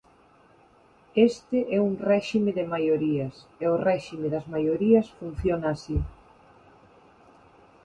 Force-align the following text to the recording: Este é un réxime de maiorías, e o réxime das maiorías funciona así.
Este 1.29 1.59
é 1.77 1.79
un 1.89 1.93
réxime 2.09 2.51
de 2.57 2.65
maiorías, 2.73 3.35
e 3.63 3.65
o 3.73 3.75
réxime 3.89 4.27
das 4.33 4.45
maiorías 4.53 5.07
funciona 5.19 5.67
así. 5.71 5.97